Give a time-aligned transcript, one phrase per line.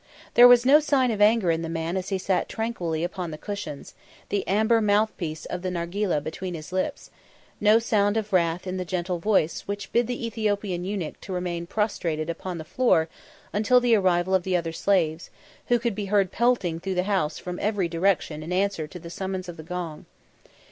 [0.33, 3.37] There was no sign of anger in the man as he sat tranquilly upon the
[3.37, 3.93] cushions,
[4.29, 7.11] the amber mouthpiece of the nargileh between his lips;
[7.59, 11.67] no sound of wrath in the gentle voice which bid the Ethiopian eunuch to remain
[11.67, 13.09] prostrated upon the floor,
[13.53, 15.29] until the arrival of the other slaves,
[15.67, 19.11] who could be heard pelting through the house from every direction in answer to the
[19.11, 20.07] summons of the gong.